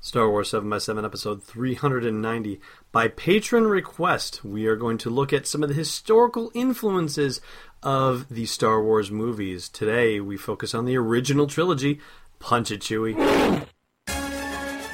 Star 0.00 0.30
Wars 0.30 0.52
7x7 0.52 1.04
episode 1.04 1.42
390. 1.42 2.60
By 2.92 3.08
patron 3.08 3.66
request, 3.66 4.44
we 4.44 4.66
are 4.66 4.76
going 4.76 4.98
to 4.98 5.10
look 5.10 5.32
at 5.32 5.46
some 5.46 5.62
of 5.62 5.68
the 5.68 5.74
historical 5.74 6.50
influences 6.54 7.40
of 7.82 8.28
the 8.28 8.46
Star 8.46 8.82
Wars 8.82 9.10
movies. 9.10 9.68
Today, 9.68 10.20
we 10.20 10.36
focus 10.36 10.74
on 10.74 10.84
the 10.84 10.96
original 10.96 11.46
trilogy. 11.46 12.00
Punch 12.38 12.70
it, 12.70 12.80
Chewie. 12.80 13.16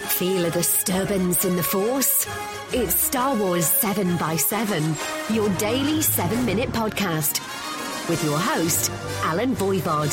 Feel 0.08 0.44
a 0.44 0.50
disturbance 0.50 1.44
in 1.44 1.56
the 1.56 1.62
Force? 1.62 2.26
It's 2.72 2.94
Star 2.94 3.36
Wars 3.36 3.68
7x7, 3.68 5.34
your 5.34 5.48
daily 5.56 6.00
7 6.00 6.46
minute 6.46 6.70
podcast. 6.70 7.40
With 8.08 8.24
your 8.24 8.38
host, 8.38 8.90
Alan 9.24 9.54
Voivod. 9.56 10.12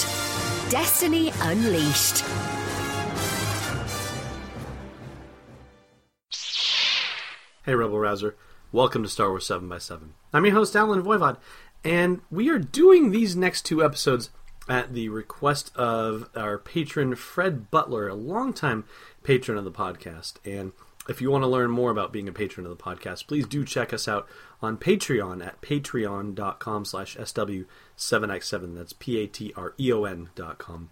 Destiny 0.70 1.32
Unleashed. 1.42 2.24
Hey, 7.66 7.76
Rebel 7.76 8.00
Rouser. 8.00 8.36
Welcome 8.72 9.04
to 9.04 9.10
Star 9.10 9.30
Wars 9.30 9.46
7x7. 9.48 10.12
I'm 10.32 10.46
your 10.46 10.54
host, 10.54 10.76
Alan 10.78 11.04
Voivod, 11.04 11.38
and 11.84 12.22
we 12.32 12.50
are 12.50 12.58
doing 12.58 13.12
these 13.12 13.36
next 13.36 13.64
two 13.64 13.84
episodes 13.84 14.30
at 14.70 14.94
the 14.94 15.10
request 15.10 15.76
of 15.76 16.30
our 16.38 16.58
patron, 16.58 17.16
Fred 17.16 17.70
Butler, 17.70 18.08
a 18.08 18.14
longtime 18.14 18.86
patron 19.24 19.58
of 19.58 19.66
the 19.66 19.72
podcast. 19.72 20.36
And 20.46 20.72
if 21.10 21.22
you 21.22 21.32
want 21.32 21.44
to 21.44 21.48
learn 21.50 21.70
more 21.70 21.92
about 21.92 22.14
being 22.14 22.30
a 22.30 22.34
patron 22.34 22.66
of 22.66 22.78
the 22.78 22.82
podcast, 22.82 23.28
please 23.28 23.46
do 23.46 23.66
check 23.66 23.92
us 23.94 24.08
out 24.08 24.26
on 24.62 24.78
Patreon 24.78 25.46
at 25.46 25.60
patreon.com 25.60 26.86
slash 26.86 27.18
SW7x7. 27.18 28.76
That's 28.76 28.94
P-A-T-R-E-O-N 28.94 30.30
dot 30.34 30.58
com. 30.60 30.92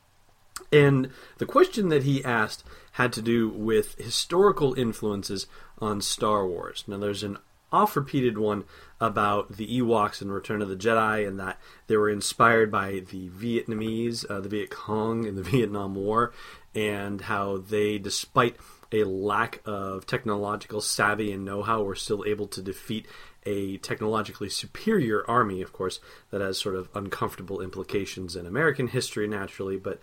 And 0.72 1.12
the 1.38 1.46
question 1.46 1.90
that 1.90 2.04
he 2.04 2.23
asked 2.23 2.64
had 2.94 3.14
to 3.14 3.22
do 3.22 3.50
with 3.50 3.96
historical 3.96 4.73
influences 4.73 5.48
on 5.80 6.02
Star 6.02 6.46
Wars. 6.48 6.84
Now, 6.88 6.98
there's 6.98 7.23
an 7.23 7.38
oft 7.72 7.96
repeated 7.96 8.38
one 8.38 8.64
about 9.00 9.58
the 9.58 9.80
Ewoks 9.80 10.22
in 10.22 10.32
Return 10.32 10.62
of 10.62 10.70
the 10.70 10.76
Jedi 10.76 11.28
and 11.28 11.40
that 11.40 11.60
they 11.88 11.98
were 11.98 12.10
inspired 12.10 12.72
by 12.72 13.04
the 13.12 13.30
Vietnamese, 13.30 14.26
uh, 14.30 14.40
the 14.40 14.50
Viet 14.50 14.70
Cong 14.70 15.26
in 15.26 15.36
the 15.36 15.44
Vietnam 15.52 15.95
War, 15.95 16.34
and 16.73 17.22
how 17.22 17.58
they, 17.58 17.98
despite 17.98 18.56
a 18.92 19.04
lack 19.04 19.62
of 19.66 20.06
technological 20.06 20.80
savvy 20.82 21.32
and 21.32 21.44
know 21.44 21.62
how, 21.62 21.84
were 21.84 21.95
still 21.95 22.23
able 22.26 22.48
to 22.48 22.62
defeat 22.62 23.06
a 23.45 23.78
technologically 23.78 24.50
superior 24.50 25.23
army, 25.30 25.62
of 25.62 25.72
course, 25.72 26.00
that 26.32 26.42
has 26.42 26.58
sort 26.58 26.76
of 26.76 26.90
uncomfortable 26.94 27.62
implications 27.62 28.36
in 28.36 28.45
American 28.45 28.88
history, 28.88 29.28
naturally, 29.28 29.78
but 29.78 30.02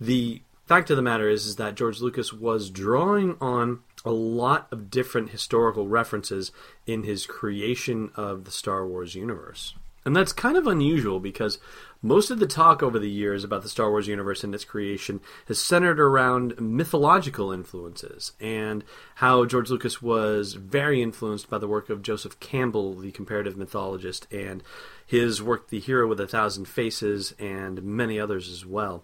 the 0.00 0.42
fact 0.66 0.90
of 0.90 0.96
the 0.96 1.02
matter 1.02 1.28
is, 1.28 1.46
is 1.46 1.56
that 1.56 1.74
George 1.74 2.00
Lucas 2.00 2.32
was 2.32 2.70
drawing 2.70 3.36
on 3.40 3.80
a 4.04 4.12
lot 4.12 4.68
of 4.70 4.90
different 4.90 5.30
historical 5.30 5.88
references 5.88 6.52
in 6.86 7.04
his 7.04 7.26
creation 7.26 8.10
of 8.14 8.44
the 8.44 8.50
Star 8.50 8.86
Wars 8.86 9.14
universe. 9.14 9.74
And 10.04 10.14
that's 10.14 10.32
kind 10.32 10.56
of 10.56 10.66
unusual 10.66 11.20
because 11.20 11.58
most 12.00 12.30
of 12.30 12.38
the 12.38 12.46
talk 12.46 12.82
over 12.82 12.98
the 12.98 13.10
years 13.10 13.44
about 13.44 13.62
the 13.62 13.68
Star 13.68 13.90
Wars 13.90 14.06
universe 14.06 14.44
and 14.44 14.54
its 14.54 14.64
creation 14.64 15.20
has 15.48 15.58
centered 15.58 15.98
around 15.98 16.58
mythological 16.60 17.50
influences 17.50 18.32
and 18.40 18.84
how 19.16 19.44
George 19.44 19.68
Lucas 19.68 20.00
was 20.00 20.54
very 20.54 21.02
influenced 21.02 21.50
by 21.50 21.58
the 21.58 21.68
work 21.68 21.90
of 21.90 22.02
Joseph 22.02 22.38
Campbell, 22.40 22.94
the 22.94 23.10
comparative 23.10 23.56
mythologist, 23.56 24.26
and 24.30 24.62
his 25.04 25.42
work, 25.42 25.68
The 25.68 25.80
Hero 25.80 26.06
with 26.06 26.20
a 26.20 26.26
Thousand 26.28 26.66
Faces, 26.66 27.34
and 27.38 27.82
many 27.82 28.20
others 28.20 28.48
as 28.48 28.64
well 28.64 29.02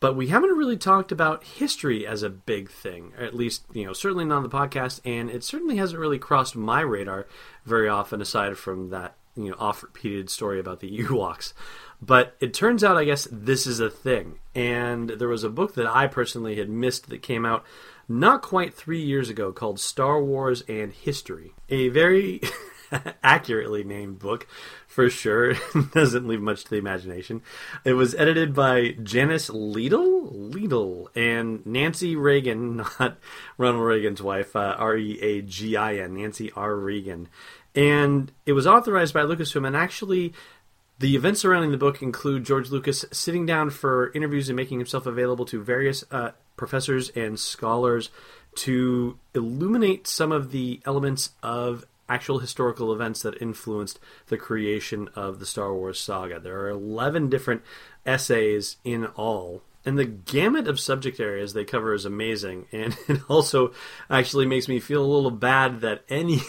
but 0.00 0.14
we 0.14 0.28
haven't 0.28 0.56
really 0.56 0.76
talked 0.76 1.10
about 1.10 1.44
history 1.44 2.06
as 2.06 2.22
a 2.22 2.30
big 2.30 2.70
thing, 2.70 3.12
at 3.18 3.34
least, 3.34 3.64
you 3.72 3.84
know, 3.84 3.92
certainly 3.92 4.24
not 4.24 4.38
on 4.38 4.42
the 4.42 4.48
podcast, 4.48 5.00
and 5.04 5.28
it 5.28 5.42
certainly 5.42 5.76
hasn't 5.76 6.00
really 6.00 6.18
crossed 6.18 6.54
my 6.54 6.80
radar 6.80 7.26
very 7.64 7.88
often, 7.88 8.20
aside 8.20 8.56
from 8.56 8.90
that, 8.90 9.14
you 9.36 9.50
know, 9.50 9.56
oft 9.58 9.82
repeated 9.82 10.30
story 10.30 10.60
about 10.60 10.80
the 10.80 10.98
Ewoks. 10.98 11.52
But 12.00 12.36
it 12.38 12.54
turns 12.54 12.84
out, 12.84 12.96
I 12.96 13.04
guess, 13.04 13.26
this 13.32 13.66
is 13.66 13.80
a 13.80 13.90
thing. 13.90 14.38
And 14.54 15.10
there 15.10 15.28
was 15.28 15.42
a 15.42 15.50
book 15.50 15.74
that 15.74 15.86
I 15.86 16.06
personally 16.06 16.56
had 16.56 16.68
missed 16.68 17.08
that 17.08 17.22
came 17.22 17.44
out 17.44 17.64
not 18.08 18.40
quite 18.40 18.72
three 18.72 19.02
years 19.02 19.28
ago 19.28 19.52
called 19.52 19.80
Star 19.80 20.22
Wars 20.22 20.62
and 20.68 20.92
History. 20.92 21.54
A 21.68 21.88
very 21.88 22.40
accurately 23.22 23.84
named 23.84 24.18
book 24.18 24.46
for 24.86 25.08
sure. 25.10 25.54
Doesn't 25.92 26.26
leave 26.26 26.40
much 26.40 26.64
to 26.64 26.70
the 26.70 26.76
imagination. 26.76 27.42
It 27.84 27.92
was 27.94 28.14
edited 28.14 28.54
by 28.54 28.96
Janice 29.02 29.48
Liedl, 29.50 30.52
Liedl, 30.52 31.06
and 31.14 31.64
Nancy 31.64 32.16
Reagin, 32.16 32.76
not 33.00 33.18
Ronald 33.56 33.84
Reagan's 33.84 34.22
wife, 34.22 34.56
uh, 34.56 34.74
R 34.78 34.96
E 34.96 35.20
A 35.20 35.42
G 35.42 35.76
I 35.76 35.96
N, 35.96 36.14
Nancy 36.14 36.50
R. 36.52 36.72
Reagin. 36.72 37.26
And 37.74 38.32
it 38.44 38.54
was 38.54 38.66
authorized 38.66 39.14
by 39.14 39.20
Lucasfilm, 39.20 39.66
and 39.66 39.76
actually, 39.76 40.32
the 40.98 41.14
events 41.14 41.40
surrounding 41.40 41.70
the 41.70 41.76
book 41.76 42.02
include 42.02 42.44
George 42.44 42.70
Lucas 42.70 43.04
sitting 43.12 43.46
down 43.46 43.70
for 43.70 44.10
interviews 44.12 44.48
and 44.48 44.56
making 44.56 44.78
himself 44.78 45.06
available 45.06 45.44
to 45.44 45.62
various 45.62 46.02
uh, 46.10 46.32
professors 46.56 47.10
and 47.10 47.38
scholars 47.38 48.10
to 48.56 49.16
illuminate 49.34 50.08
some 50.08 50.32
of 50.32 50.50
the 50.50 50.80
elements 50.84 51.30
of 51.42 51.84
actual 52.08 52.38
historical 52.38 52.92
events 52.92 53.22
that 53.22 53.40
influenced 53.40 53.98
the 54.28 54.36
creation 54.36 55.08
of 55.14 55.38
the 55.38 55.46
Star 55.46 55.74
Wars 55.74 56.00
saga. 56.00 56.40
There 56.40 56.60
are 56.60 56.70
11 56.70 57.28
different 57.28 57.62
essays 58.06 58.76
in 58.84 59.06
all. 59.06 59.62
And 59.84 59.98
the 59.98 60.04
gamut 60.04 60.68
of 60.68 60.80
subject 60.80 61.20
areas 61.20 61.52
they 61.52 61.64
cover 61.64 61.94
is 61.94 62.04
amazing. 62.04 62.66
And 62.72 62.96
it 63.08 63.20
also 63.28 63.72
actually 64.10 64.46
makes 64.46 64.68
me 64.68 64.80
feel 64.80 65.04
a 65.04 65.14
little 65.14 65.30
bad 65.30 65.80
that 65.80 66.04
any 66.08 66.40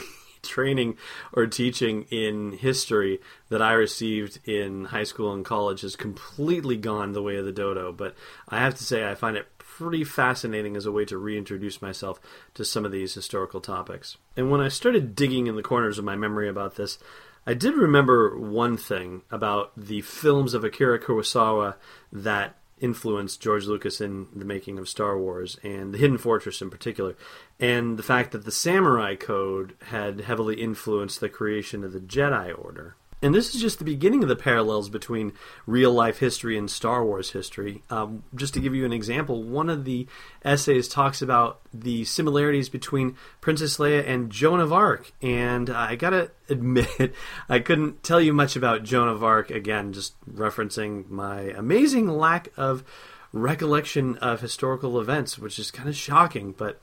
training 0.42 0.98
or 1.34 1.48
teaching 1.48 2.04
in 2.10 2.54
history 2.54 3.20
that 3.50 3.62
I 3.62 3.74
received 3.74 4.40
in 4.48 4.86
high 4.86 5.04
school 5.04 5.34
and 5.34 5.46
college 5.46 5.82
has 5.82 5.96
completely 5.96 6.78
gone 6.78 7.14
the 7.14 7.24
way 7.24 7.38
of 7.38 7.46
the 7.46 7.52
dodo. 7.52 7.92
But 7.92 8.16
I 8.48 8.60
have 8.60 8.76
to 8.76 8.84
say, 8.84 9.10
I 9.10 9.16
find 9.16 9.38
it 9.38 9.48
pretty 9.58 10.04
fascinating 10.04 10.76
as 10.76 10.86
a 10.86 10.92
way 10.92 11.06
to 11.06 11.18
reintroduce 11.18 11.82
myself 11.82 12.20
to 12.54 12.66
some 12.66 12.86
of 12.86 12.92
these 12.92 13.14
historical 13.14 13.62
topics. 13.62 14.18
And 14.36 14.52
when 14.52 14.60
I 14.60 14.68
started 14.68 15.16
digging 15.16 15.48
in 15.48 15.56
the 15.56 15.64
corners 15.64 15.98
of 15.98 16.06
my 16.06 16.16
memory 16.16 16.50
about 16.50 16.76
this, 16.76 17.00
I 17.48 17.54
did 17.54 17.76
remember 17.76 18.38
one 18.38 18.78
thing 18.78 19.22
about 19.32 19.72
the 19.76 20.02
films 20.02 20.54
of 20.54 20.64
Akira 20.64 21.00
Kurosawa 21.00 21.76
that 22.12 22.59
influenced 22.82 23.42
George 23.42 23.66
Lucas 23.66 24.02
in 24.02 24.28
the 24.36 24.46
making 24.46 24.80
of 24.80 24.90
Star 24.90 25.18
Wars 25.18 25.58
and 25.64 25.94
The 25.94 25.98
Hidden 25.98 26.18
Fortress 26.18 26.62
in 26.62 26.70
particular, 26.70 27.16
and 27.60 27.98
the 27.98 28.04
fact 28.04 28.32
that 28.32 28.46
the 28.46 28.52
Samurai 28.52 29.16
Code 29.16 29.76
had 29.88 30.22
heavily 30.22 30.62
influenced 30.62 31.20
the 31.20 31.30
creation 31.30 31.84
of 31.84 31.94
the 31.94 32.00
Jedi 32.00 32.58
Order. 32.58 32.96
And 33.22 33.36
this 33.36 33.54
is 33.54 33.62
just 33.62 33.80
the 33.80 33.86
beginning 33.86 34.24
of 34.24 34.30
the 34.30 34.36
parallels 34.36 34.90
between 34.90 35.34
real 35.66 35.92
life 35.92 36.20
history 36.20 36.58
and 36.58 36.72
Star 36.72 37.04
Wars 37.04 37.32
history. 37.32 37.84
Um, 37.90 38.24
just 38.34 38.54
to 38.54 38.62
give 38.62 38.74
you 38.74 38.86
an 38.86 38.94
example, 38.94 39.44
one 39.44 39.70
of 39.70 39.84
the 39.84 40.08
essays 40.44 40.88
talks 40.88 41.22
about 41.22 41.60
the 41.74 42.06
similarities 42.06 42.70
between 42.70 43.18
Princess 43.42 43.78
Leia 43.78 44.08
and 44.08 44.30
Joan 44.30 44.62
of 44.62 44.72
Arc. 44.72 45.12
And 45.22 45.70
I 45.70 45.96
gotta 45.96 46.32
admit, 46.50 47.14
I 47.50 47.60
couldn't 47.60 48.04
tell 48.04 48.22
you 48.22 48.34
much 48.34 48.56
about 48.56 48.84
Joan 48.84 49.10
of 49.10 49.24
Arc, 49.24 49.52
again, 49.52 49.92
just 49.92 50.14
referencing 50.26 51.10
my 51.10 51.42
amazing 51.42 52.08
lack 52.08 52.50
of 52.56 52.84
recollection 53.32 54.18
of 54.18 54.42
historical 54.42 55.00
events, 55.00 55.38
which 55.38 55.60
is 55.60 55.72
kind 55.72 55.90
of 55.90 55.96
shocking. 55.96 56.54
But 56.58 56.82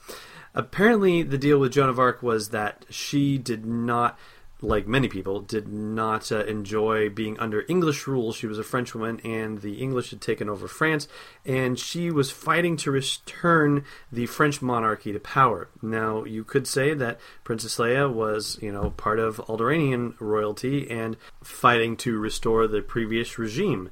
apparently, 0.55 1.23
the 1.23 1.39
deal 1.39 1.59
with 1.59 1.73
Joan 1.73 1.89
of 1.89 1.99
Arc 1.99 2.23
was 2.23 2.51
that 2.51 2.85
she 2.91 3.39
did 3.39 3.65
not 3.65 4.19
like 4.63 4.87
many 4.87 5.09
people, 5.09 5.41
did 5.41 5.69
not 5.69 6.33
uh, 6.33 6.45
enjoy 6.45 7.11
being 7.11 7.39
under 7.39 7.65
English 7.69 8.07
rule. 8.07 8.33
She 8.33 8.47
was 8.47 8.59
a 8.59 8.65
French 8.65 8.95
woman, 8.95 9.21
and 9.23 9.61
the 9.61 9.75
English 9.75 10.11
had 10.11 10.21
taken 10.21 10.49
over 10.49 10.67
France, 10.67 11.09
and 11.45 11.79
she 11.79 12.11
was 12.11 12.31
fighting 12.31 12.77
to 12.79 12.91
return 12.91 13.85
the 14.11 14.27
French 14.27 14.63
monarchy 14.63 15.13
to 15.13 15.21
power. 15.21 15.69
Now, 15.83 16.25
you 16.25 16.43
could 16.43 16.67
say 16.67 16.95
that 16.95 17.21
Princess 17.45 17.77
Leia 17.77 18.13
was, 18.13 18.59
you 18.63 18.73
know, 18.73 18.91
part 18.91 19.19
of 19.19 19.37
Alderaanian 19.39 20.15
royalty 20.21 20.91
and 20.91 21.17
fighting 21.43 21.97
to 21.99 22.19
restore 22.19 22.67
the 22.67 22.81
previous 22.81 23.39
regime. 23.39 23.91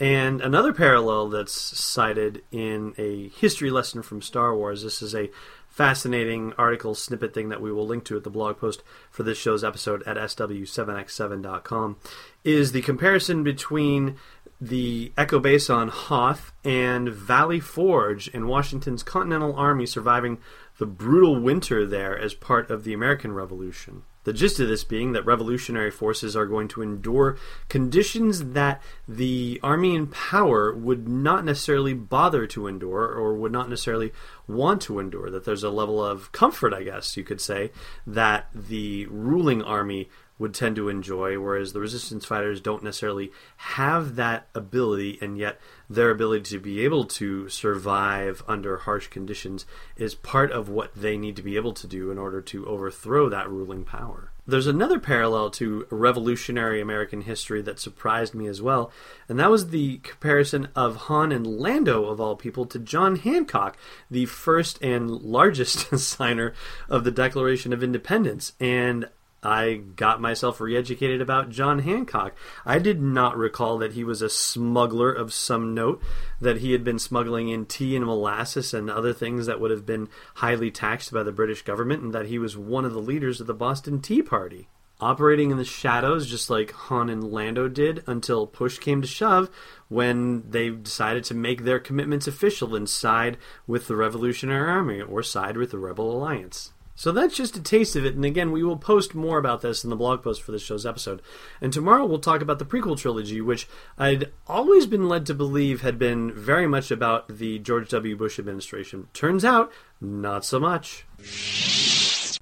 And 0.00 0.40
another 0.40 0.72
parallel 0.72 1.28
that's 1.28 1.52
cited 1.52 2.42
in 2.52 2.94
a 2.98 3.28
history 3.30 3.70
lesson 3.70 4.02
from 4.02 4.22
Star 4.22 4.54
Wars, 4.54 4.84
this 4.84 5.02
is 5.02 5.12
a 5.12 5.30
fascinating 5.78 6.52
article 6.58 6.92
snippet 6.92 7.32
thing 7.32 7.50
that 7.50 7.60
we 7.60 7.70
will 7.70 7.86
link 7.86 8.02
to 8.02 8.16
at 8.16 8.24
the 8.24 8.30
blog 8.30 8.58
post 8.58 8.82
for 9.12 9.22
this 9.22 9.38
show's 9.38 9.62
episode 9.62 10.02
at 10.08 10.16
sw7x7.com, 10.16 11.96
is 12.42 12.72
the 12.72 12.82
comparison 12.82 13.44
between 13.44 14.16
the 14.60 15.12
Echo 15.16 15.38
Base 15.38 15.70
on 15.70 15.86
Hoth 15.86 16.50
and 16.64 17.08
Valley 17.08 17.60
Forge 17.60 18.26
in 18.26 18.48
Washington's 18.48 19.04
Continental 19.04 19.54
Army 19.54 19.86
surviving 19.86 20.38
the 20.78 20.86
brutal 20.86 21.40
winter 21.40 21.86
there 21.86 22.18
as 22.18 22.34
part 22.34 22.72
of 22.72 22.82
the 22.82 22.92
American 22.92 23.32
Revolution. 23.32 24.02
The 24.28 24.34
gist 24.34 24.60
of 24.60 24.68
this 24.68 24.84
being 24.84 25.12
that 25.12 25.24
revolutionary 25.24 25.90
forces 25.90 26.36
are 26.36 26.44
going 26.44 26.68
to 26.68 26.82
endure 26.82 27.38
conditions 27.70 28.52
that 28.52 28.82
the 29.08 29.58
army 29.62 29.94
in 29.94 30.06
power 30.08 30.70
would 30.76 31.08
not 31.08 31.46
necessarily 31.46 31.94
bother 31.94 32.46
to 32.48 32.66
endure 32.66 33.06
or 33.06 33.32
would 33.32 33.52
not 33.52 33.70
necessarily 33.70 34.12
want 34.46 34.82
to 34.82 34.98
endure. 34.98 35.30
That 35.30 35.46
there's 35.46 35.62
a 35.62 35.70
level 35.70 36.04
of 36.04 36.30
comfort, 36.30 36.74
I 36.74 36.82
guess 36.82 37.16
you 37.16 37.24
could 37.24 37.40
say, 37.40 37.72
that 38.06 38.48
the 38.52 39.06
ruling 39.06 39.62
army 39.62 40.10
would 40.38 40.54
tend 40.54 40.76
to 40.76 40.88
enjoy, 40.88 41.38
whereas 41.38 41.72
the 41.72 41.80
resistance 41.80 42.24
fighters 42.24 42.60
don't 42.60 42.82
necessarily 42.82 43.32
have 43.56 44.16
that 44.16 44.48
ability, 44.54 45.18
and 45.20 45.36
yet 45.38 45.60
their 45.90 46.10
ability 46.10 46.44
to 46.44 46.60
be 46.60 46.84
able 46.84 47.04
to 47.04 47.48
survive 47.48 48.42
under 48.46 48.78
harsh 48.78 49.08
conditions 49.08 49.66
is 49.96 50.14
part 50.14 50.52
of 50.52 50.68
what 50.68 50.94
they 50.94 51.16
need 51.16 51.36
to 51.36 51.42
be 51.42 51.56
able 51.56 51.72
to 51.72 51.86
do 51.86 52.10
in 52.10 52.18
order 52.18 52.40
to 52.40 52.66
overthrow 52.66 53.28
that 53.28 53.48
ruling 53.48 53.84
power. 53.84 54.30
There's 54.48 54.66
another 54.66 54.98
parallel 54.98 55.50
to 55.50 55.86
revolutionary 55.90 56.80
American 56.80 57.20
history 57.20 57.60
that 57.62 57.78
surprised 57.78 58.34
me 58.34 58.46
as 58.46 58.62
well, 58.62 58.90
and 59.28 59.38
that 59.38 59.50
was 59.50 59.68
the 59.68 59.98
comparison 59.98 60.68
of 60.74 60.96
Han 60.96 61.32
and 61.32 61.46
Lando, 61.46 62.06
of 62.06 62.18
all 62.18 62.34
people, 62.34 62.64
to 62.64 62.78
John 62.78 63.16
Hancock, 63.16 63.76
the 64.10 64.24
first 64.24 64.82
and 64.82 65.10
largest 65.10 65.98
signer 65.98 66.54
of 66.88 67.04
the 67.04 67.10
Declaration 67.10 67.74
of 67.74 67.82
Independence. 67.82 68.54
And 68.58 69.10
I 69.42 69.74
got 69.74 70.20
myself 70.20 70.60
re 70.60 70.76
educated 70.76 71.20
about 71.20 71.50
John 71.50 71.80
Hancock. 71.80 72.36
I 72.66 72.78
did 72.78 73.00
not 73.00 73.36
recall 73.36 73.78
that 73.78 73.92
he 73.92 74.02
was 74.02 74.20
a 74.20 74.28
smuggler 74.28 75.12
of 75.12 75.32
some 75.32 75.74
note, 75.74 76.02
that 76.40 76.58
he 76.58 76.72
had 76.72 76.82
been 76.82 76.98
smuggling 76.98 77.48
in 77.48 77.66
tea 77.66 77.94
and 77.94 78.04
molasses 78.04 78.74
and 78.74 78.90
other 78.90 79.12
things 79.12 79.46
that 79.46 79.60
would 79.60 79.70
have 79.70 79.86
been 79.86 80.08
highly 80.36 80.72
taxed 80.72 81.12
by 81.12 81.22
the 81.22 81.30
British 81.30 81.62
government, 81.62 82.02
and 82.02 82.12
that 82.12 82.26
he 82.26 82.38
was 82.38 82.56
one 82.56 82.84
of 82.84 82.92
the 82.92 83.00
leaders 83.00 83.40
of 83.40 83.46
the 83.46 83.54
Boston 83.54 84.00
Tea 84.00 84.22
Party. 84.22 84.68
Operating 85.00 85.52
in 85.52 85.56
the 85.58 85.64
shadows, 85.64 86.28
just 86.28 86.50
like 86.50 86.72
Han 86.72 87.08
and 87.08 87.22
Lando 87.22 87.68
did, 87.68 88.02
until 88.08 88.48
push 88.48 88.78
came 88.78 89.00
to 89.00 89.06
shove 89.06 89.48
when 89.86 90.50
they 90.50 90.70
decided 90.70 91.22
to 91.24 91.34
make 91.34 91.62
their 91.62 91.78
commitments 91.78 92.26
official 92.26 92.74
and 92.74 92.88
side 92.88 93.36
with 93.68 93.86
the 93.86 93.94
Revolutionary 93.94 94.68
Army 94.68 95.00
or 95.00 95.22
side 95.22 95.56
with 95.56 95.70
the 95.70 95.78
Rebel 95.78 96.10
Alliance. 96.10 96.72
So 96.98 97.12
that's 97.12 97.36
just 97.36 97.56
a 97.56 97.62
taste 97.62 97.94
of 97.94 98.04
it, 98.04 98.16
and 98.16 98.24
again, 98.24 98.50
we 98.50 98.64
will 98.64 98.76
post 98.76 99.14
more 99.14 99.38
about 99.38 99.60
this 99.60 99.84
in 99.84 99.90
the 99.90 99.94
blog 99.94 100.20
post 100.20 100.42
for 100.42 100.50
this 100.50 100.62
show's 100.62 100.84
episode. 100.84 101.22
And 101.60 101.72
tomorrow 101.72 102.04
we'll 102.04 102.18
talk 102.18 102.42
about 102.42 102.58
the 102.58 102.64
prequel 102.64 102.98
trilogy, 102.98 103.40
which 103.40 103.68
I'd 103.96 104.32
always 104.48 104.84
been 104.84 105.08
led 105.08 105.24
to 105.26 105.34
believe 105.34 105.82
had 105.82 105.96
been 105.96 106.32
very 106.32 106.66
much 106.66 106.90
about 106.90 107.28
the 107.28 107.60
George 107.60 107.88
W. 107.90 108.16
Bush 108.16 108.40
administration. 108.40 109.06
Turns 109.12 109.44
out, 109.44 109.70
not 110.00 110.44
so 110.44 110.58
much. 110.58 111.06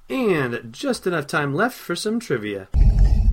And 0.09 0.73
just 0.73 1.05
enough 1.05 1.27
time 1.27 1.53
left 1.53 1.77
for 1.77 1.95
some 1.95 2.19
trivia. 2.19 2.67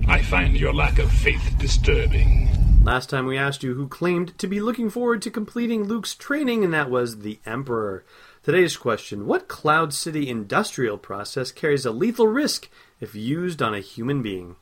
I 0.07 0.21
find 0.21 0.55
your 0.55 0.75
lack 0.75 0.99
of 0.99 1.11
faith 1.11 1.55
disturbing. 1.57 2.49
Last 2.83 3.09
time 3.09 3.25
we 3.25 3.35
asked 3.35 3.63
you 3.63 3.73
who 3.73 3.87
claimed 3.87 4.37
to 4.37 4.45
be 4.45 4.61
looking 4.61 4.91
forward 4.91 5.23
to 5.23 5.31
completing 5.31 5.85
Luke's 5.85 6.13
training, 6.13 6.63
and 6.63 6.71
that 6.71 6.91
was 6.91 7.21
the 7.21 7.39
Emperor. 7.43 8.05
Today's 8.45 8.77
question 8.77 9.25
What 9.25 9.47
Cloud 9.47 9.91
City 9.91 10.29
industrial 10.29 10.99
process 10.99 11.51
carries 11.51 11.83
a 11.83 11.89
lethal 11.89 12.27
risk 12.27 12.69
if 12.99 13.15
used 13.15 13.59
on 13.59 13.73
a 13.73 13.79
human 13.79 14.21
being? 14.21 14.55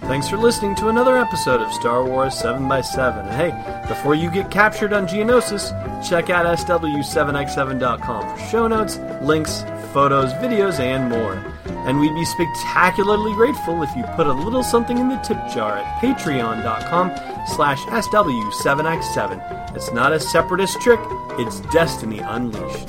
Thanks 0.00 0.28
for 0.28 0.36
listening 0.36 0.74
to 0.74 0.88
another 0.88 1.16
episode 1.16 1.60
of 1.60 1.72
Star 1.72 2.04
Wars 2.04 2.34
7x7. 2.34 3.24
And 3.24 3.30
hey, 3.30 3.86
before 3.86 4.16
you 4.16 4.32
get 4.32 4.50
captured 4.50 4.92
on 4.92 5.06
Geonosis, 5.06 5.70
check 6.04 6.28
out 6.28 6.44
SW7x7.com 6.58 8.36
for 8.36 8.44
show 8.46 8.66
notes, 8.66 8.98
links, 9.22 9.62
photos, 9.92 10.32
videos, 10.32 10.80
and 10.80 11.08
more. 11.08 11.49
And 11.86 11.98
we'd 11.98 12.14
be 12.14 12.24
spectacularly 12.24 13.32
grateful 13.34 13.82
if 13.82 13.94
you 13.96 14.04
put 14.14 14.26
a 14.26 14.32
little 14.32 14.62
something 14.62 14.98
in 14.98 15.08
the 15.08 15.16
tip 15.18 15.38
jar 15.52 15.78
at 15.78 16.00
patreon.com 16.02 17.10
slash 17.56 17.80
SW7x7. 17.84 19.76
It's 19.76 19.92
not 19.92 20.12
a 20.12 20.20
separatist 20.20 20.80
trick, 20.80 21.00
it's 21.38 21.60
Destiny 21.72 22.18
Unleashed. 22.18 22.88